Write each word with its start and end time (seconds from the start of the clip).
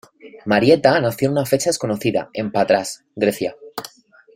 Marietta 0.47 0.99
nació 0.99 1.27
en 1.27 1.33
una 1.33 1.45
fecha 1.45 1.69
desconocida 1.69 2.31
en 2.33 2.51
Patras, 2.51 3.03
Grecia. 3.15 3.55